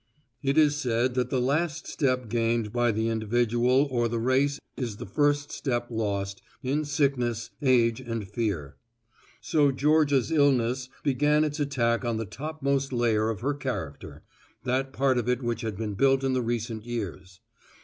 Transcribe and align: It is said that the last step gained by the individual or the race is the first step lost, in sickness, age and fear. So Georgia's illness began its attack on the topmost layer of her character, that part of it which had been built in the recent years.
It 0.41 0.57
is 0.57 0.75
said 0.77 1.13
that 1.13 1.29
the 1.29 1.39
last 1.39 1.85
step 1.85 2.27
gained 2.27 2.73
by 2.73 2.91
the 2.91 3.07
individual 3.07 3.87
or 3.91 4.07
the 4.07 4.17
race 4.17 4.57
is 4.75 4.97
the 4.97 5.05
first 5.05 5.51
step 5.51 5.91
lost, 5.91 6.41
in 6.63 6.85
sickness, 6.85 7.51
age 7.61 7.99
and 8.01 8.27
fear. 8.27 8.77
So 9.41 9.71
Georgia's 9.71 10.31
illness 10.31 10.89
began 11.03 11.43
its 11.43 11.59
attack 11.59 12.03
on 12.03 12.17
the 12.17 12.25
topmost 12.25 12.91
layer 12.91 13.29
of 13.29 13.41
her 13.41 13.53
character, 13.53 14.23
that 14.63 14.91
part 14.91 15.19
of 15.19 15.29
it 15.29 15.43
which 15.43 15.61
had 15.61 15.77
been 15.77 15.93
built 15.93 16.23
in 16.23 16.33
the 16.33 16.41
recent 16.41 16.83
years. 16.83 17.39